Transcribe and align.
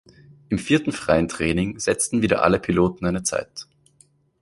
Im 0.49 0.57
vierten 0.57 0.93
freien 0.93 1.27
Training 1.27 1.77
setzten 1.77 2.23
wieder 2.23 2.41
alle 2.43 2.59
Piloten 2.59 3.05
eine 3.05 3.21
Zeit. 3.21 3.67